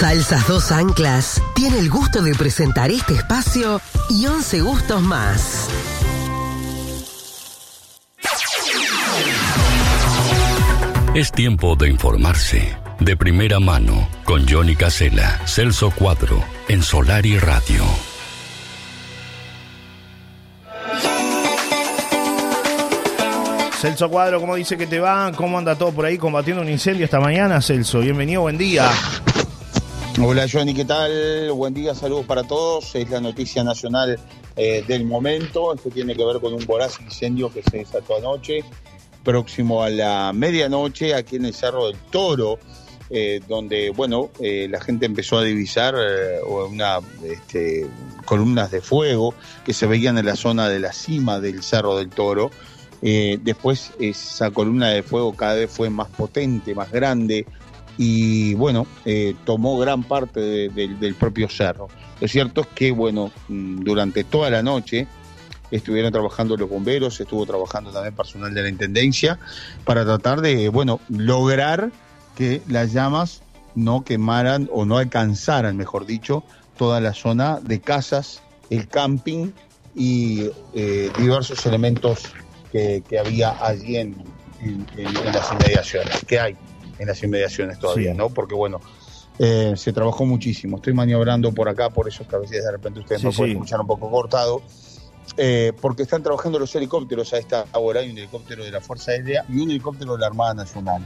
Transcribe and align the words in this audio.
Salsas 0.00 0.48
Dos 0.48 0.72
Anclas 0.72 1.42
tiene 1.54 1.78
el 1.78 1.90
gusto 1.90 2.22
de 2.22 2.34
presentar 2.34 2.90
este 2.90 3.12
espacio 3.12 3.82
y 4.08 4.24
11 4.24 4.62
gustos 4.62 5.02
más. 5.02 5.68
Es 11.14 11.30
tiempo 11.30 11.76
de 11.76 11.90
informarse. 11.90 12.78
De 12.98 13.14
primera 13.14 13.60
mano, 13.60 14.08
con 14.24 14.48
Johnny 14.48 14.74
Casella, 14.74 15.38
Celso 15.44 15.90
Cuadro, 15.90 16.42
en 16.68 16.82
Solar 16.82 17.26
y 17.26 17.38
Radio. 17.38 17.84
Celso 23.78 24.08
Cuadro, 24.08 24.40
¿cómo 24.40 24.54
dice 24.54 24.78
que 24.78 24.86
te 24.86 24.98
va? 24.98 25.30
¿Cómo 25.32 25.58
anda 25.58 25.76
todo 25.76 25.92
por 25.92 26.06
ahí 26.06 26.16
combatiendo 26.16 26.62
un 26.62 26.70
incendio 26.70 27.04
esta 27.04 27.20
mañana, 27.20 27.60
Celso? 27.60 28.00
Bienvenido, 28.00 28.40
buen 28.40 28.56
día. 28.56 28.90
Hola 30.22 30.46
Johnny, 30.52 30.74
¿qué 30.74 30.84
tal? 30.84 31.50
Buen 31.52 31.72
día, 31.72 31.94
saludos 31.94 32.26
para 32.26 32.42
todos. 32.42 32.94
Es 32.94 33.08
la 33.08 33.20
noticia 33.20 33.64
nacional 33.64 34.20
eh, 34.54 34.84
del 34.86 35.06
momento. 35.06 35.72
Esto 35.72 35.88
tiene 35.88 36.14
que 36.14 36.22
ver 36.22 36.40
con 36.40 36.52
un 36.52 36.66
voraz 36.66 37.00
incendio 37.00 37.50
que 37.50 37.62
se 37.62 37.78
desató 37.78 38.18
anoche 38.18 38.62
próximo 39.24 39.82
a 39.82 39.88
la 39.88 40.32
medianoche 40.34 41.14
aquí 41.14 41.36
en 41.36 41.46
el 41.46 41.54
Cerro 41.54 41.86
del 41.86 41.96
Toro, 42.10 42.58
eh, 43.08 43.40
donde, 43.48 43.90
bueno, 43.90 44.30
eh, 44.40 44.68
la 44.70 44.80
gente 44.82 45.06
empezó 45.06 45.38
a 45.38 45.42
divisar 45.42 45.94
eh, 45.98 46.40
una, 46.42 46.98
este, 47.24 47.86
columnas 48.26 48.70
de 48.70 48.82
fuego 48.82 49.34
que 49.64 49.72
se 49.72 49.86
veían 49.86 50.18
en 50.18 50.26
la 50.26 50.36
zona 50.36 50.68
de 50.68 50.80
la 50.80 50.92
cima 50.92 51.40
del 51.40 51.62
Cerro 51.62 51.96
del 51.96 52.10
Toro. 52.10 52.50
después 53.00 53.92
esa 53.98 54.50
columna 54.50 54.90
de 54.90 55.02
fuego 55.02 55.32
cada 55.32 55.54
vez 55.54 55.70
fue 55.70 55.88
más 55.88 56.08
potente, 56.08 56.74
más 56.74 56.92
grande 56.92 57.46
y, 58.02 58.54
bueno, 58.54 58.86
tomó 59.44 59.78
gran 59.78 60.02
parte 60.02 60.40
del 60.40 61.14
propio 61.16 61.50
cerro. 61.50 61.88
Lo 62.18 62.28
cierto 62.28 62.62
es 62.62 62.66
que, 62.68 62.92
bueno, 62.92 63.30
mm, 63.48 63.82
durante 63.82 64.24
toda 64.24 64.48
la 64.48 64.62
noche, 64.62 65.06
estuvieron 65.70 66.10
trabajando 66.10 66.56
los 66.56 66.68
bomberos, 66.68 67.20
estuvo 67.20 67.44
trabajando 67.44 67.90
también 67.90 68.14
personal 68.14 68.54
de 68.54 68.62
la 68.62 68.70
Intendencia, 68.70 69.38
para 69.84 70.04
tratar 70.06 70.40
de, 70.40 70.70
bueno, 70.70 71.00
lograr 71.10 71.92
que 72.36 72.62
las 72.68 72.94
llamas 72.94 73.42
no 73.74 74.02
quemaran 74.02 74.66
o 74.72 74.86
no 74.86 74.96
alcanzaran, 74.96 75.76
mejor 75.76 76.06
dicho, 76.06 76.42
toda 76.78 77.00
la 77.00 77.12
zona 77.12 77.60
de 77.60 77.80
casas, 77.80 78.40
el 78.70 78.88
camping 78.88 79.52
y 79.94 80.50
eh, 80.72 81.10
diversos 81.18 81.66
elementos 81.66 82.24
que, 82.72 83.02
había 83.18 83.62
allí 83.62 83.96
en, 83.96 84.16
las 85.32 85.52
inmediaciones, 85.52 86.24
que 86.26 86.38
hay 86.40 86.56
en 87.00 87.08
las 87.08 87.22
inmediaciones 87.22 87.78
todavía, 87.78 88.14
¿no? 88.14 88.28
Porque 88.28 88.54
bueno, 88.54 88.80
eh, 89.38 89.72
se 89.76 89.92
trabajó 89.92 90.26
muchísimo. 90.26 90.76
Estoy 90.76 90.92
maniobrando 90.92 91.52
por 91.52 91.68
acá, 91.68 91.90
por 91.90 92.06
eso 92.06 92.26
que 92.28 92.36
a 92.36 92.38
veces 92.38 92.62
de 92.62 92.70
repente 92.70 93.00
ustedes 93.00 93.24
me 93.24 93.32
pueden 93.32 93.52
escuchar 93.52 93.80
un 93.80 93.86
poco 93.86 94.10
cortado. 94.10 94.62
Eh, 95.36 95.72
porque 95.80 96.02
están 96.02 96.22
trabajando 96.22 96.58
los 96.58 96.74
helicópteros 96.74 97.32
a 97.32 97.38
esta 97.38 97.64
hora, 97.72 98.00
hay 98.00 98.10
un 98.10 98.18
helicóptero 98.18 98.64
de 98.64 98.70
la 98.70 98.80
Fuerza 98.80 99.12
Aérea 99.12 99.44
y 99.48 99.60
un 99.60 99.70
helicóptero 99.70 100.14
de 100.14 100.20
la 100.20 100.26
Armada 100.26 100.54
Nacional. 100.54 101.02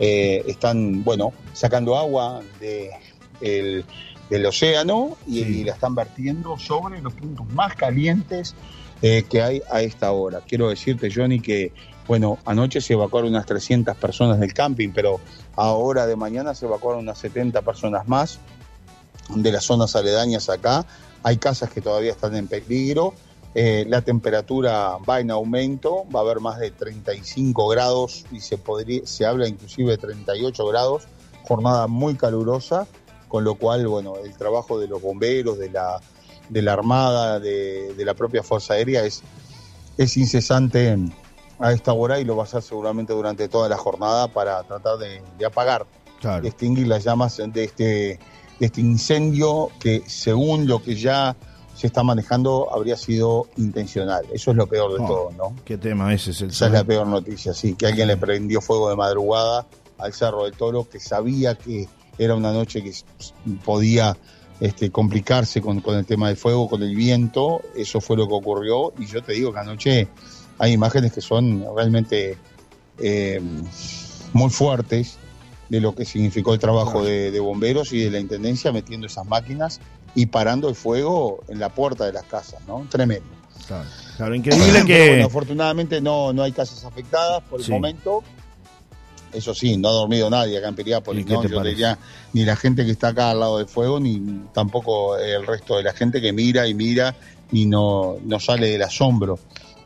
Eh, 0.00 0.42
están, 0.46 1.04
bueno, 1.04 1.32
sacando 1.52 1.96
agua 1.96 2.42
del 3.40 4.46
océano 4.46 5.16
y, 5.26 5.62
la 5.62 5.74
están 5.74 5.94
vertiendo 5.94 6.58
sobre 6.58 7.00
los 7.00 7.12
puntos 7.12 7.46
más 7.52 7.74
calientes 7.76 8.54
eh, 9.02 9.24
que 9.28 9.42
hay 9.42 9.62
a 9.70 9.82
esta 9.82 10.10
hora. 10.10 10.40
Quiero 10.40 10.70
decirte, 10.70 11.10
Johnny, 11.14 11.38
que, 11.38 11.72
bueno, 12.08 12.38
anoche 12.44 12.80
se 12.80 12.92
evacuaron 12.92 13.30
unas 13.30 13.46
300 13.46 13.96
personas 13.96 14.40
del 14.40 14.54
camping, 14.54 14.90
pero 14.94 15.20
ahora 15.54 16.06
de 16.06 16.16
mañana 16.16 16.54
se 16.54 16.66
evacuaron 16.66 17.00
unas 17.00 17.18
70 17.18 17.62
personas 17.62 18.06
más 18.06 18.38
de 19.34 19.52
las 19.52 19.64
zonas 19.64 19.96
aledañas 19.96 20.48
acá. 20.48 20.86
Hay 21.22 21.38
casas 21.38 21.70
que 21.70 21.80
todavía 21.80 22.12
están 22.12 22.36
en 22.36 22.46
peligro 22.46 23.14
eh, 23.58 23.86
la 23.88 24.02
temperatura 24.02 24.98
va 24.98 25.18
en 25.18 25.30
aumento, 25.30 26.04
va 26.14 26.20
a 26.20 26.22
haber 26.24 26.40
más 26.40 26.58
de 26.58 26.70
35 26.72 27.68
grados 27.68 28.26
y 28.30 28.40
se, 28.40 28.58
podría, 28.58 29.06
se 29.06 29.24
habla 29.24 29.48
inclusive 29.48 29.92
de 29.92 29.96
38 29.96 30.66
grados, 30.66 31.04
jornada 31.42 31.86
muy 31.86 32.16
calurosa, 32.16 32.86
con 33.28 33.44
lo 33.44 33.54
cual, 33.54 33.88
bueno, 33.88 34.16
el 34.22 34.36
trabajo 34.36 34.78
de 34.78 34.88
los 34.88 35.00
bomberos, 35.00 35.56
de 35.56 35.70
la, 35.70 36.02
de 36.50 36.60
la 36.60 36.74
Armada, 36.74 37.40
de, 37.40 37.94
la 37.96 38.12
propia 38.12 38.42
Fuerza 38.42 38.74
Aérea 38.74 39.06
es, 39.06 39.22
es 39.96 40.18
incesante 40.18 40.94
a 41.58 41.72
esta 41.72 41.92
hora 41.92 42.20
y 42.20 42.24
lo 42.24 42.36
va 42.36 42.42
a 42.42 42.46
hacer 42.46 42.62
seguramente 42.62 43.12
durante 43.12 43.48
toda 43.48 43.68
la 43.68 43.76
jornada 43.76 44.28
para 44.28 44.62
tratar 44.64 44.98
de, 44.98 45.22
apagar, 45.44 45.86
de 46.22 46.48
extinguir 46.48 46.86
las 46.86 47.04
llamas 47.04 47.36
de 47.38 47.64
este, 47.64 47.84
de 47.84 48.66
este 48.66 48.80
incendio 48.80 49.70
que 49.80 50.02
según 50.06 50.66
lo 50.66 50.82
que 50.82 50.94
ya 50.94 51.36
se 51.74 51.86
está 51.86 52.02
manejando 52.02 52.72
habría 52.72 52.96
sido 52.96 53.48
intencional. 53.56 54.24
Eso 54.32 54.50
es 54.50 54.56
lo 54.56 54.66
peor 54.66 54.96
de 54.96 55.04
oh, 55.04 55.06
todo, 55.06 55.30
¿no? 55.36 55.56
¿Qué 55.64 55.76
tema 55.76 56.12
ese 56.14 56.30
es 56.30 56.40
el 56.40 56.50
Esa 56.50 56.66
es 56.66 56.72
la 56.72 56.84
peor 56.84 57.06
noticia, 57.06 57.52
sí, 57.52 57.74
que 57.74 57.86
alguien 57.86 58.08
le 58.08 58.16
prendió 58.16 58.62
fuego 58.62 58.88
de 58.88 58.96
madrugada 58.96 59.66
al 59.98 60.12
Cerro 60.12 60.44
del 60.44 60.54
Toro, 60.54 60.88
que 60.88 60.98
sabía 61.00 61.54
que 61.54 61.86
era 62.18 62.34
una 62.34 62.50
noche 62.50 62.82
que 62.82 62.92
podía 63.62 64.16
este, 64.58 64.90
complicarse 64.90 65.60
con, 65.60 65.82
el 65.86 66.06
tema 66.06 66.28
del 66.28 66.38
fuego, 66.38 66.68
con 66.68 66.82
el 66.82 66.94
viento, 66.96 67.60
eso 67.76 68.00
fue 68.00 68.16
lo 68.16 68.26
que 68.26 68.34
ocurrió, 68.34 68.94
y 68.98 69.06
yo 69.06 69.22
te 69.22 69.34
digo 69.34 69.52
que 69.52 69.58
anoche 69.58 70.08
hay 70.58 70.72
imágenes 70.72 71.12
que 71.12 71.20
son 71.20 71.64
realmente 71.74 72.36
eh, 72.98 73.40
muy 74.32 74.50
fuertes 74.50 75.18
de 75.68 75.80
lo 75.80 75.94
que 75.94 76.04
significó 76.04 76.54
el 76.54 76.60
trabajo 76.60 77.04
de, 77.04 77.30
de 77.30 77.40
bomberos 77.40 77.92
y 77.92 78.00
de 78.00 78.10
la 78.10 78.20
Intendencia 78.20 78.72
metiendo 78.72 79.06
esas 79.06 79.26
máquinas 79.26 79.80
y 80.14 80.26
parando 80.26 80.68
el 80.68 80.74
fuego 80.74 81.44
en 81.48 81.58
la 81.58 81.68
puerta 81.68 82.06
de 82.06 82.12
las 82.12 82.24
casas, 82.24 82.60
¿no? 82.66 82.86
Tremendo. 82.88 83.26
Claro, 84.16 84.34
increíble 84.34 84.84
que... 84.86 85.08
Bueno, 85.08 85.26
afortunadamente 85.26 86.00
no, 86.00 86.32
no 86.32 86.42
hay 86.42 86.52
casas 86.52 86.84
afectadas 86.84 87.42
por 87.42 87.60
el 87.60 87.68
momento. 87.68 88.22
Eso 89.32 89.54
sí, 89.54 89.76
no 89.76 89.88
ha 89.88 89.92
dormido 89.92 90.30
nadie 90.30 90.56
acá 90.56 90.68
en 90.68 90.76
Piriápolis, 90.76 91.26
¿no? 91.26 91.44
Yo 91.44 91.62
diría, 91.62 91.98
ni 92.32 92.44
la 92.44 92.56
gente 92.56 92.86
que 92.86 92.92
está 92.92 93.08
acá 93.08 93.30
al 93.30 93.40
lado 93.40 93.58
del 93.58 93.66
fuego, 93.66 94.00
ni 94.00 94.44
tampoco 94.54 95.18
el 95.18 95.46
resto 95.46 95.76
de 95.76 95.82
la 95.82 95.92
gente 95.92 96.22
que 96.22 96.32
mira 96.32 96.66
y 96.66 96.74
mira 96.74 97.14
y 97.52 97.66
no, 97.66 98.16
no 98.24 98.40
sale 98.40 98.68
del 98.68 98.82
asombro 98.82 99.38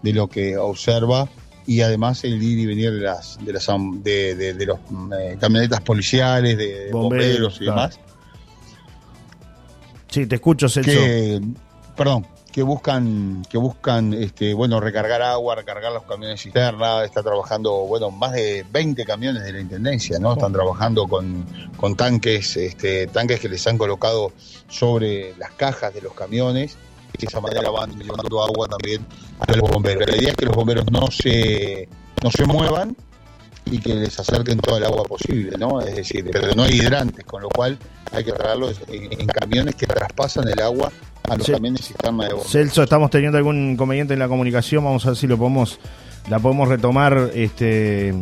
de 0.02 0.12
lo 0.12 0.28
que 0.28 0.56
observa 0.56 1.28
y 1.66 1.82
además 1.82 2.24
el 2.24 2.42
ir 2.42 2.58
y 2.58 2.66
venir 2.66 2.92
de 2.92 3.00
las 3.00 3.38
de 3.44 3.52
las 3.52 3.66
de, 4.02 4.34
de, 4.34 4.66
los 4.66 4.78
eh, 5.18 5.36
camionetas 5.40 5.80
policiales, 5.82 6.56
de 6.56 6.90
bomberos, 6.90 7.60
y 7.60 7.66
demás. 7.66 8.00
Sí, 10.08 10.26
te 10.26 10.36
escucho, 10.36 10.68
Celso. 10.68 10.90
Que, 10.90 11.40
perdón, 11.96 12.26
que 12.50 12.62
buscan, 12.62 13.44
que 13.48 13.58
buscan 13.58 14.12
este, 14.12 14.54
bueno, 14.54 14.80
recargar 14.80 15.22
agua, 15.22 15.54
recargar 15.54 15.92
los 15.92 16.02
camiones 16.02 16.42
cisterna, 16.42 17.04
está 17.04 17.22
trabajando, 17.22 17.86
bueno, 17.86 18.10
más 18.10 18.32
de 18.32 18.66
20 18.70 19.04
camiones 19.04 19.44
de 19.44 19.52
la 19.52 19.60
Intendencia, 19.60 20.18
¿no? 20.18 20.32
Están 20.32 20.52
trabajando 20.52 21.06
con, 21.06 21.46
con 21.76 21.96
tanques, 21.96 22.56
este, 22.56 23.06
tanques 23.06 23.40
que 23.40 23.48
les 23.48 23.64
han 23.66 23.78
colocado 23.78 24.32
sobre 24.68 25.34
las 25.36 25.52
cajas 25.52 25.94
de 25.94 26.00
los 26.00 26.14
camiones, 26.14 26.76
y 27.12 27.18
de 27.18 27.26
esa 27.26 27.40
manera 27.40 27.70
van 27.70 27.98
llevando 27.98 28.42
agua 28.42 28.68
también 28.68 29.04
a 29.40 29.52
los 29.52 29.70
bomberos. 29.70 30.08
La 30.08 30.16
idea 30.16 30.30
es 30.30 30.36
que 30.36 30.46
los 30.46 30.54
bomberos 30.54 30.84
no 30.90 31.10
se, 31.10 31.88
no 32.22 32.30
se 32.30 32.44
muevan 32.44 32.96
y 33.66 33.78
que 33.78 33.94
les 33.94 34.18
acerquen 34.18 34.58
todo 34.58 34.78
el 34.78 34.84
agua 34.84 35.04
posible, 35.04 35.56
¿no? 35.58 35.80
Es 35.80 35.96
decir, 35.96 36.28
pero 36.30 36.54
no 36.54 36.64
hay 36.64 36.76
hidrantes, 36.76 37.24
con 37.24 37.42
lo 37.42 37.48
cual 37.48 37.78
hay 38.12 38.24
que 38.24 38.32
traerlos 38.32 38.80
en, 38.88 39.26
camiones 39.28 39.74
que 39.74 39.86
traspasan 39.86 40.48
el 40.48 40.60
agua 40.60 40.90
a 41.28 41.36
los 41.36 41.46
camiones 41.46 41.86
cisterna 41.86 42.24
de 42.24 42.32
bomberos. 42.32 42.52
Celso, 42.52 42.82
estamos 42.82 43.10
teniendo 43.10 43.38
algún 43.38 43.72
inconveniente 43.72 44.14
en 44.14 44.20
la 44.20 44.28
comunicación, 44.28 44.84
vamos 44.84 45.04
a 45.06 45.10
ver 45.10 45.16
si 45.16 45.26
lo 45.26 45.38
podemos 45.38 45.78
la 46.28 46.38
podemos 46.38 46.68
retomar 46.68 47.30
este 47.34 48.14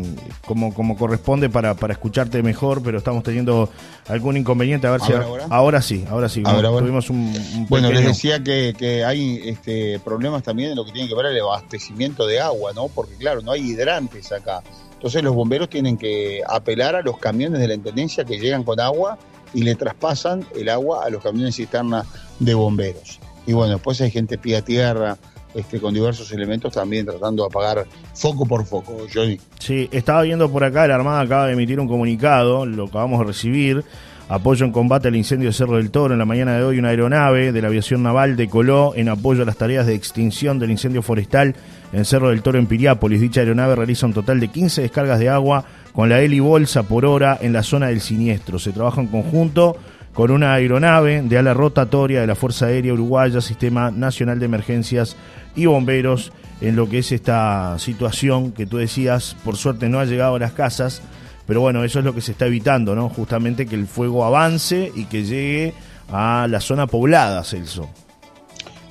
como, 0.47 0.73
como 0.73 0.97
corresponde 0.97 1.51
para, 1.51 1.75
para 1.75 1.93
escucharte 1.93 2.43
mejor, 2.43 2.83
pero 2.83 2.99
estamos 2.99 3.23
teniendo 3.23 3.69
algún 4.09 4.37
inconveniente. 4.37 4.87
A 4.87 4.93
ver 4.93 5.01
si 5.01 5.13
ahora, 5.51 5.83
sí, 5.83 6.05
ahora 6.09 6.29
sí. 6.29 6.43
Tuvimos 6.43 7.11
un, 7.11 7.67
Bueno, 7.69 7.91
les 7.91 8.07
decía 8.07 8.43
que, 8.43 8.75
que 8.79 9.05
hay 9.05 9.41
este, 9.45 9.99
problemas 10.01 10.43
también 10.43 10.71
en 10.71 10.77
lo 10.77 10.85
que 10.85 10.93
tiene 10.93 11.09
que 11.09 11.15
ver 11.15 11.27
el 11.27 11.41
abastecimiento 11.41 12.27
de 12.27 12.41
agua, 12.41 12.73
¿no? 12.73 12.89
Porque 12.89 13.15
claro, 13.17 13.43
no 13.43 13.53
hay 13.53 13.63
hidrantes 13.63 14.33
acá. 14.33 14.63
Entonces 14.93 15.23
los 15.23 15.35
bomberos 15.35 15.69
tienen 15.69 15.97
que 15.97 16.43
apelar 16.49 16.97
a 16.97 17.03
los 17.03 17.19
camiones 17.19 17.61
de 17.61 17.69
la 17.69 17.75
Intendencia 17.75 18.25
que 18.25 18.39
llegan 18.39 18.65
con 18.65 18.81
agua 18.81 19.19
y 19.55 19.63
le 19.63 19.75
traspasan 19.75 20.45
el 20.57 20.69
agua 20.69 21.05
a 21.05 21.11
los 21.11 21.23
camiones 21.23 21.57
cisterna 21.57 22.05
de 22.39 22.55
bomberos. 22.55 23.21
Y 23.47 23.53
bueno, 23.53 23.75
después 23.75 24.01
hay 24.01 24.11
gente 24.11 24.39
pie 24.39 24.57
a 24.57 24.63
tierra, 24.63 25.17
este, 25.55 25.81
con 25.81 25.95
diversos 25.95 26.31
elementos 26.33 26.73
también 26.73 27.07
tratando 27.07 27.43
de 27.43 27.49
apagar 27.49 27.87
foco 28.15 28.47
por 28.47 28.65
foco, 28.65 29.07
Johnny. 29.13 29.39
Sí, 29.59 29.89
estaba 29.93 30.23
viendo 30.23 30.51
por 30.51 30.65
acá, 30.65 30.87
la 30.87 30.95
Armada 30.97 31.21
acaba 31.21 31.47
de 31.47 31.55
emitir 31.55 31.81
un 31.81 31.89
comunicado, 31.89 32.67
lo 32.67 32.85
acabamos 32.85 33.21
de 33.21 33.27
recibir, 33.27 33.85
apoyo 34.29 34.67
en 34.67 34.73
combate 34.73 35.09
al 35.09 35.17
incendio 35.17 35.49
de 35.49 35.53
Cerro 35.53 35.77
del 35.77 35.91
Toro. 35.91 36.15
En 36.15 36.19
la 36.19 36.25
mañana 36.25 36.57
de 36.57 36.65
hoy 36.65 36.79
una 36.79 36.91
aeronave 36.91 37.53
de 37.53 37.63
la 37.63 37.69
aviación 37.69 38.03
naval 38.03 38.37
decoló 38.37 38.93
en 38.95 39.09
apoyo 39.09 39.43
a 39.43 39.47
las 39.47 39.57
tareas 39.57 39.87
de 39.87 39.95
extinción 39.95 40.59
del 40.59 40.71
incendio 40.71 41.03
forestal 41.03 41.55
en 41.93 42.05
Cerro 42.05 42.29
del 42.29 42.43
Toro 42.43 42.59
en 42.59 42.67
Piriápolis. 42.67 43.21
Dicha 43.21 43.41
aeronave 43.41 43.75
realiza 43.75 44.07
un 44.07 44.13
total 44.13 44.41
de 44.41 44.49
15 44.49 44.83
descargas 44.83 45.19
de 45.19 45.31
agua 45.31 45.65
con 45.93 46.09
la 46.09 46.21
heli 46.21 46.41
bolsa 46.41 46.83
por 46.83 47.07
hora 47.07 47.39
en 47.41 47.53
la 47.53 47.63
zona 47.63 47.89
del 47.89 48.01
siniestro. 48.01 48.59
Se 48.59 48.73
trabaja 48.73 49.01
en 49.01 49.09
conjunto 49.09 49.77
con 50.19 50.33
una 50.33 50.55
aeronave 50.55 51.23
de 51.23 51.39
ala 51.39 51.55
rotatoria 51.55 52.21
de 52.21 52.27
la 52.27 52.35
Fuerza 52.35 52.67
Aérea 52.67 52.93
Uruguaya, 52.93 53.41
Sistema 53.41 53.93
Nacional 53.93 54.41
de 54.41 54.47
Emergencias 54.47 55.15
y 55.55 55.67
Bomberos, 55.67 56.33
en 56.61 56.75
lo 56.75 56.89
que 56.89 56.99
es 56.99 57.13
esta 57.13 57.79
situación 57.79 58.51
que 58.51 58.67
tú 58.67 58.79
decías, 58.79 59.37
por 59.45 59.57
suerte 59.57 59.89
no 59.89 60.01
ha 60.01 60.07
llegado 60.07 60.35
a 60.35 60.41
las 60.41 60.51
casas, 60.51 61.03
pero 61.47 61.61
bueno, 61.61 61.85
eso 61.85 62.01
es 62.01 62.05
lo 62.05 62.17
que 62.17 62.21
se 62.21 62.33
está 62.33 62.47
evitando, 62.47 62.97
¿no? 62.97 63.09
Justamente 63.11 63.67
que 63.67 63.77
el 63.77 63.87
fuego 63.87 64.25
avance 64.25 64.91
y 64.93 65.05
que 65.05 65.23
llegue 65.23 65.73
a 66.11 66.49
la 66.51 66.61
zona 66.61 66.89
poblada, 66.89 67.45
Celso. 67.45 67.89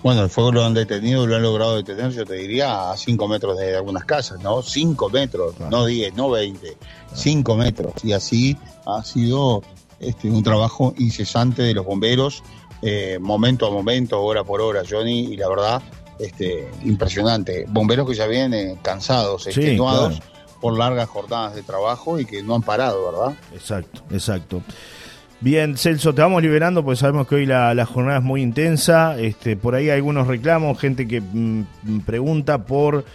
Bueno, 0.04 0.24
el 0.24 0.30
fuego 0.30 0.54
lo 0.54 0.64
han 0.64 0.76
detenido, 0.76 1.28
lo 1.28 1.36
han 1.36 1.42
logrado 1.42 1.76
detener, 1.76 2.14
yo 2.14 2.24
te 2.24 2.36
diría, 2.36 2.92
a 2.92 2.96
5 2.96 3.28
metros 3.28 3.58
de 3.58 3.76
algunas 3.76 4.06
casas, 4.06 4.42
¿no? 4.42 4.62
5 4.62 5.10
metros, 5.10 5.60
no 5.60 5.88
10, 5.88 6.16
no 6.16 6.30
20, 6.30 6.78
5 7.14 7.56
metros. 7.58 7.94
Y 8.02 8.14
así 8.14 8.56
ha 8.86 9.04
sido 9.04 9.62
este, 10.00 10.30
un 10.30 10.44
trabajo 10.44 10.94
incesante 10.98 11.64
de 11.64 11.74
los 11.74 11.86
bomberos, 11.86 12.44
eh, 12.82 13.18
momento 13.20 13.68
a 13.68 13.72
momento, 13.72 14.22
hora 14.22 14.44
por 14.44 14.62
hora, 14.62 14.84
Johnny, 14.88 15.34
y 15.34 15.38
la 15.38 15.50
verdad, 15.50 15.82
este, 16.20 16.70
impresionante. 16.84 17.66
Bomberos 17.68 18.08
que 18.08 18.16
ya 18.16 18.28
vienen 18.28 18.78
cansados, 18.78 19.48
extenuados 19.48 20.20
por 20.62 20.78
largas 20.78 21.08
jornadas 21.10 21.56
de 21.56 21.64
trabajo 21.64 22.20
y 22.20 22.26
que 22.26 22.42
no 22.44 22.56
han 22.56 22.62
parado, 22.62 23.12
¿verdad? 23.12 23.38
Exacto, 23.54 24.02
exacto. 24.12 24.62
Bien, 25.40 25.78
Celso, 25.78 26.16
te 26.16 26.22
vamos 26.22 26.42
liberando 26.42 26.84
porque 26.84 27.00
sabemos 27.00 27.28
que 27.28 27.36
hoy 27.36 27.46
la, 27.46 27.86
jornada 27.86 28.18
es 28.18 28.24
muy 28.24 28.42
intensa. 28.42 29.20
Este, 29.20 29.56
por 29.56 29.76
ahí 29.76 29.90
hay 29.90 29.98
algunos 29.98 30.26
reclamos, 30.26 30.80
gente 30.80 31.08
que 31.08 31.22
mm, 31.22 32.00
pregunta 32.06 32.66
por 32.66 33.06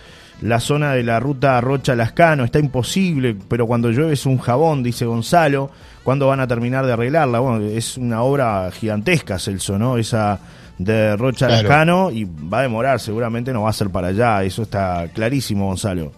la 0.42 0.60
zona 0.60 0.92
de 0.92 1.02
la 1.02 1.20
ruta 1.20 1.60
Rocha-Lascano. 1.60 2.44
Está 2.44 2.58
imposible, 2.58 3.36
pero 3.48 3.66
cuando 3.66 3.90
llueve 3.90 4.12
es 4.12 4.26
un 4.26 4.38
jabón, 4.38 4.82
dice 4.82 5.06
Gonzalo. 5.06 5.70
¿Cuándo 6.02 6.26
van 6.26 6.40
a 6.40 6.48
terminar 6.48 6.84
de 6.84 6.92
arreglarla? 6.92 7.38
Bueno, 7.38 7.64
es 7.64 7.96
una 7.96 8.22
obra 8.22 8.70
gigantesca, 8.72 9.38
Celso, 9.38 9.78
¿no? 9.78 9.96
Esa 9.96 10.40
de 10.78 11.16
Rocha-Lascano 11.16 12.10
y 12.10 12.24
va 12.24 12.58
a 12.58 12.62
demorar, 12.62 12.98
seguramente 12.98 13.52
no 13.52 13.62
va 13.62 13.70
a 13.70 13.72
ser 13.72 13.90
para 13.90 14.08
allá. 14.08 14.42
Eso 14.42 14.62
está 14.62 15.08
clarísimo, 15.14 15.66
Gonzalo. 15.66 16.12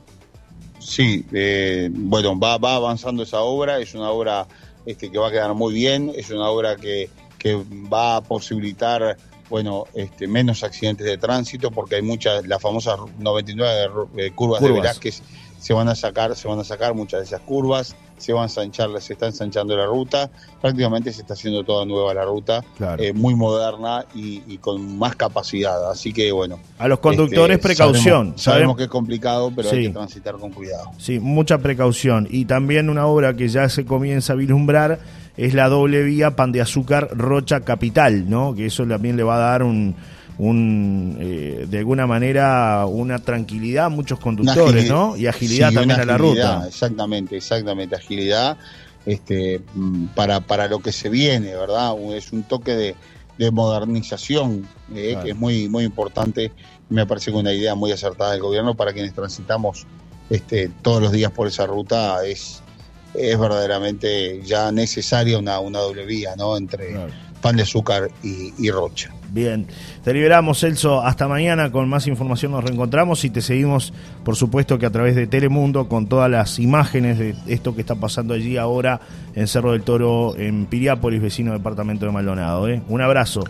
Sí, 0.78 1.24
eh, 1.32 1.90
bueno, 1.92 2.38
va, 2.38 2.56
va 2.58 2.76
avanzando 2.76 3.22
esa 3.22 3.40
obra, 3.40 3.78
es 3.78 3.94
una 3.94 4.10
obra 4.10 4.46
este, 4.86 5.10
que 5.10 5.18
va 5.18 5.28
a 5.28 5.30
quedar 5.30 5.54
muy 5.54 5.72
bien, 5.74 6.12
es 6.14 6.30
una 6.30 6.48
obra 6.48 6.76
que, 6.76 7.08
que 7.38 7.62
va 7.92 8.16
a 8.16 8.20
posibilitar 8.22 9.16
bueno, 9.54 9.84
este, 9.94 10.26
menos 10.26 10.64
accidentes 10.64 11.06
de 11.06 11.16
tránsito 11.16 11.70
porque 11.70 11.94
hay 11.94 12.02
muchas, 12.02 12.44
las 12.44 12.60
famosas 12.60 12.98
99 13.20 14.08
eh, 14.16 14.32
curvas, 14.32 14.60
de 14.60 14.72
Velázquez 14.72 15.22
se 15.60 15.72
van 15.72 15.86
a 15.86 15.94
sacar, 15.94 16.34
se 16.34 16.48
van 16.48 16.58
a 16.58 16.64
sacar 16.64 16.92
muchas 16.92 17.20
de 17.20 17.26
esas 17.26 17.40
curvas, 17.42 17.94
se 18.18 18.32
van 18.32 18.42
a 18.42 18.44
ensanchar, 18.46 18.90
se 19.00 19.12
está 19.12 19.26
ensanchando 19.26 19.76
la 19.76 19.86
ruta, 19.86 20.28
prácticamente 20.60 21.12
se 21.12 21.20
está 21.20 21.34
haciendo 21.34 21.62
toda 21.62 21.86
nueva 21.86 22.12
la 22.14 22.24
ruta, 22.24 22.64
eh, 22.98 23.12
muy 23.12 23.36
moderna 23.36 24.04
y, 24.12 24.58
con 24.58 24.98
más 24.98 25.14
capacidad, 25.14 25.88
así 25.88 26.12
que 26.12 26.32
bueno. 26.32 26.58
A 26.76 26.88
los 26.88 26.98
conductores 26.98 27.58
este, 27.58 27.68
precaución. 27.68 28.34
Sabemos, 28.36 28.76
que 28.76 28.82
es 28.82 28.88
complicado, 28.88 29.52
pero 29.54 29.70
hay 29.70 29.86
que 29.86 29.90
transitar 29.90 30.34
con 30.34 30.50
cuidado. 30.50 30.90
Sí, 30.98 31.20
mucha 31.20 31.58
precaución 31.58 32.26
y 32.28 32.46
también 32.46 32.90
una 32.90 33.06
obra 33.06 33.36
que 33.36 33.46
ya 33.46 33.68
se 33.68 33.84
comienza 33.84 34.32
a 34.32 34.36
vislumbrar 34.36 34.98
es 35.36 35.54
la 35.54 35.68
doble 35.68 36.02
vía 36.02 36.36
Pan 36.36 36.52
de 36.52 36.60
Azúcar 36.60 37.08
Rocha 37.12 37.60
Capital, 37.60 38.28
¿no? 38.28 38.54
Que 38.54 38.66
eso 38.66 38.86
también 38.86 39.16
le 39.16 39.22
va 39.22 39.36
a 39.36 39.50
dar 39.50 39.62
un 39.62 39.94
un 40.36 41.16
eh, 41.20 41.66
de 41.68 41.78
alguna 41.78 42.06
manera 42.06 42.86
una 42.86 43.20
tranquilidad 43.20 43.86
a 43.86 43.88
muchos 43.88 44.18
conductores, 44.18 44.88
¿no? 44.88 45.16
Y 45.16 45.26
agilidad 45.26 45.72
también 45.72 46.00
a 46.00 46.04
la 46.04 46.18
ruta. 46.18 46.64
Exactamente, 46.66 47.36
exactamente, 47.36 47.94
agilidad 47.94 48.56
este 49.06 49.60
mm, 49.74 50.06
para, 50.14 50.40
para 50.40 50.66
lo 50.66 50.80
que 50.80 50.90
se 50.90 51.08
viene, 51.08 51.54
¿verdad? 51.54 51.94
Es 52.14 52.32
un 52.32 52.42
toque 52.42 52.74
de, 52.74 52.96
de 53.38 53.50
modernización 53.50 54.66
eh, 54.94 55.16
que 55.22 55.30
es 55.30 55.36
muy 55.36 55.68
muy 55.68 55.84
importante. 55.84 56.52
Me 56.88 57.06
parece 57.06 57.30
que 57.30 57.36
una 57.36 57.52
idea 57.52 57.74
muy 57.74 57.92
acertada 57.92 58.32
del 58.32 58.40
gobierno 58.40 58.74
para 58.74 58.92
quienes 58.92 59.14
transitamos 59.14 59.86
este 60.30 60.70
todos 60.82 61.02
los 61.02 61.12
días 61.12 61.30
por 61.30 61.46
esa 61.46 61.66
ruta 61.66 62.24
es 62.26 62.63
es 63.14 63.38
verdaderamente 63.38 64.40
ya 64.42 64.72
necesaria 64.72 65.38
una, 65.38 65.60
una 65.60 65.80
doble 65.80 66.04
vía, 66.04 66.34
¿no? 66.36 66.56
Entre 66.56 66.96
pan 67.40 67.56
de 67.56 67.62
azúcar 67.62 68.10
y 68.22 68.70
Rocha. 68.70 69.10
Bien, 69.34 69.66
te 70.04 70.14
liberamos 70.14 70.60
Celso, 70.60 71.02
hasta 71.02 71.26
mañana 71.26 71.72
con 71.72 71.88
más 71.88 72.06
información 72.06 72.52
nos 72.52 72.62
reencontramos 72.62 73.24
y 73.24 73.30
te 73.30 73.42
seguimos 73.42 73.92
por 74.22 74.36
supuesto 74.36 74.78
que 74.78 74.86
a 74.86 74.90
través 74.90 75.16
de 75.16 75.26
Telemundo 75.26 75.88
con 75.88 76.06
todas 76.06 76.30
las 76.30 76.60
imágenes 76.60 77.18
de 77.18 77.34
esto 77.48 77.74
que 77.74 77.80
está 77.80 77.96
pasando 77.96 78.34
allí 78.34 78.56
ahora 78.56 79.00
en 79.34 79.48
Cerro 79.48 79.72
del 79.72 79.82
Toro, 79.82 80.36
en 80.38 80.66
Piriápolis, 80.66 81.20
vecino 81.20 81.52
departamento 81.52 82.06
de 82.06 82.12
Maldonado. 82.12 82.68
¿eh? 82.68 82.80
Un 82.88 83.00
abrazo. 83.00 83.42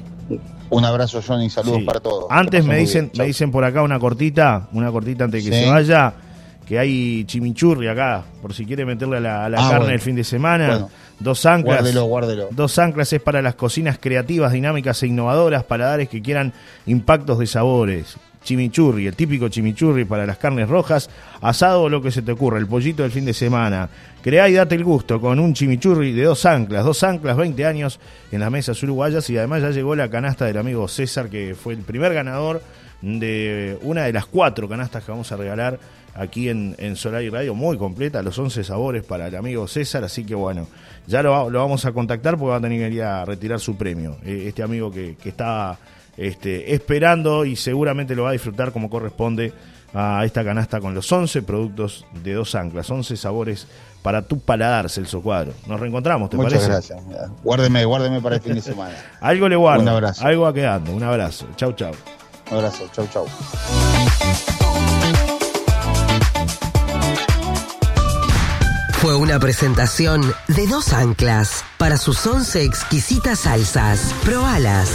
Un 0.70 0.86
abrazo 0.86 1.20
Johnny, 1.20 1.50
saludos 1.50 1.82
para 1.84 2.00
todos. 2.00 2.28
Antes 2.30 2.64
me 2.64 2.78
dicen, 2.78 3.10
me 3.18 3.26
dicen 3.26 3.50
por 3.50 3.64
acá 3.64 3.82
una 3.82 3.98
cortita, 3.98 4.68
una 4.72 4.90
cortita 4.90 5.24
antes 5.24 5.44
de 5.44 5.50
que 5.50 5.64
se 5.64 5.68
vaya 5.68 6.14
que 6.66 6.78
hay 6.78 7.24
chimichurri 7.24 7.88
acá, 7.88 8.24
por 8.40 8.54
si 8.54 8.64
quiere 8.64 8.84
meterle 8.84 9.18
a 9.18 9.20
la, 9.20 9.46
ah, 9.46 9.70
carne 9.70 9.94
el 9.94 10.00
fin 10.00 10.16
de 10.16 10.24
semana. 10.24 10.86
dos 11.20 11.44
anclas. 11.46 11.80
Guárdelo, 11.80 12.04
guárdelo. 12.04 12.48
Dos 12.50 12.78
anclas 12.78 13.12
es 13.12 13.20
para 13.20 13.42
las 13.42 13.54
cocinas 13.54 13.98
creativas, 14.00 14.52
dinámicas 14.52 15.02
e 15.02 15.06
innovadoras, 15.06 15.64
paladares 15.64 16.08
que 16.08 16.22
quieran 16.22 16.52
impactos 16.86 17.38
de 17.38 17.46
sabores. 17.46 18.16
Chimichurri, 18.42 19.06
el 19.06 19.16
típico 19.16 19.48
chimichurri 19.48 20.04
para 20.04 20.26
las 20.26 20.36
carnes 20.36 20.68
rojas, 20.68 21.08
asado 21.40 21.82
o 21.82 21.88
lo 21.88 22.02
que 22.02 22.10
se 22.10 22.20
te 22.20 22.32
ocurra, 22.32 22.58
el 22.58 22.66
pollito 22.66 23.02
del 23.02 23.10
fin 23.10 23.24
de 23.24 23.32
semana. 23.32 23.88
Crea 24.22 24.48
y 24.48 24.52
date 24.52 24.74
el 24.74 24.84
gusto 24.84 25.20
con 25.20 25.38
un 25.38 25.54
chimichurri 25.54 26.12
de 26.12 26.24
dos 26.24 26.44
anclas, 26.44 26.84
dos 26.84 27.02
anclas, 27.02 27.36
20 27.38 27.64
años 27.64 28.00
en 28.30 28.40
las 28.40 28.50
mesas 28.50 28.82
uruguayas 28.82 29.28
y 29.30 29.38
además 29.38 29.62
ya 29.62 29.70
llegó 29.70 29.96
la 29.96 30.10
canasta 30.10 30.44
del 30.44 30.58
amigo 30.58 30.88
César, 30.88 31.30
que 31.30 31.54
fue 31.54 31.72
el 31.72 31.80
primer 31.80 32.12
ganador 32.12 32.62
de 33.04 33.78
una 33.82 34.04
de 34.04 34.12
las 34.12 34.26
cuatro 34.26 34.68
canastas 34.68 35.04
que 35.04 35.10
vamos 35.10 35.30
a 35.30 35.36
regalar 35.36 35.78
aquí 36.14 36.48
en, 36.48 36.74
en 36.78 36.96
Solar 36.96 37.22
y 37.22 37.28
Radio, 37.28 37.54
muy 37.54 37.76
completa, 37.76 38.22
los 38.22 38.38
11 38.38 38.64
sabores 38.64 39.04
para 39.04 39.28
el 39.28 39.36
amigo 39.36 39.66
César, 39.68 40.04
así 40.04 40.24
que 40.24 40.34
bueno, 40.34 40.68
ya 41.06 41.22
lo, 41.22 41.50
vamos 41.50 41.84
a 41.84 41.92
contactar 41.92 42.36
porque 42.38 42.50
va 42.50 42.56
a 42.56 42.60
tener 42.60 42.78
que 42.90 42.96
ir 42.96 43.02
a 43.02 43.24
retirar 43.24 43.60
su 43.60 43.76
premio. 43.76 44.16
Eh, 44.24 44.44
este 44.48 44.62
amigo 44.62 44.90
que, 44.90 45.16
que 45.16 45.28
está 45.28 45.78
este, 46.16 46.72
esperando 46.72 47.44
y 47.44 47.56
seguramente 47.56 48.14
lo 48.14 48.24
va 48.24 48.30
a 48.30 48.32
disfrutar 48.32 48.72
como 48.72 48.88
corresponde 48.88 49.52
a 49.92 50.24
esta 50.24 50.44
canasta 50.44 50.80
con 50.80 50.94
los 50.94 51.10
11 51.10 51.42
productos 51.42 52.06
de 52.22 52.32
dos 52.32 52.54
anclas, 52.54 52.90
11 52.90 53.16
sabores 53.16 53.66
para 54.02 54.22
tu 54.22 54.38
paladar, 54.40 54.90
Celso 54.90 55.22
Cuadro. 55.22 55.52
Nos 55.66 55.78
reencontramos, 55.78 56.30
¿te 56.30 56.36
Muchas 56.36 56.66
gracias. 56.66 56.98
Guárdeme, 57.42 57.84
guárdeme 57.84 58.20
para 58.20 58.36
el 58.36 58.42
fin 58.42 58.54
de 58.54 58.60
semana. 58.62 58.94
algo 59.20 59.48
le 59.48 59.56
guardo. 59.56 59.82
Un 59.82 59.88
abrazo. 59.88 60.26
Algo 60.26 60.42
va 60.42 60.52
quedando. 60.52 60.92
Un 60.92 61.02
abrazo. 61.02 61.46
Chau, 61.56 61.72
chau. 61.72 61.92
Un 62.50 62.56
abrazo. 62.58 62.88
Chau, 62.92 63.06
chau. 63.12 63.26
Fue 69.00 69.14
una 69.16 69.38
presentación 69.38 70.34
de 70.48 70.66
dos 70.66 70.94
anclas 70.94 71.62
para 71.76 71.98
sus 71.98 72.26
once 72.26 72.64
exquisitas 72.64 73.40
salsas. 73.40 74.14
Probalas. 74.24 74.88